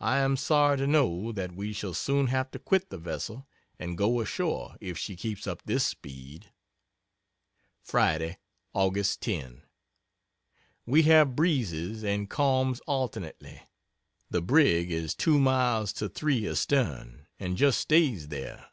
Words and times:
I 0.00 0.20
am 0.20 0.38
sorry 0.38 0.78
to 0.78 0.86
know 0.86 1.30
that 1.30 1.52
we 1.54 1.74
shall 1.74 1.92
soon 1.92 2.28
have 2.28 2.50
to 2.52 2.58
quit 2.58 2.88
the 2.88 2.96
vessel 2.96 3.46
and 3.78 3.98
go 3.98 4.22
ashore 4.22 4.74
if 4.80 4.96
she 4.96 5.16
keeps 5.16 5.46
up 5.46 5.60
this 5.66 5.84
speed. 5.84 6.50
Friday, 7.82 8.38
Aug. 8.74 9.18
10 9.20 9.64
We 10.86 11.02
have 11.02 11.36
breezes 11.36 12.02
and 12.02 12.30
calms 12.30 12.80
alternately. 12.86 13.60
The 14.30 14.40
brig 14.40 14.90
is 14.90 15.14
two 15.14 15.38
miles 15.38 15.92
to 16.00 16.08
three 16.08 16.48
astern, 16.48 17.26
and 17.38 17.58
just 17.58 17.80
stays 17.80 18.28
there. 18.28 18.70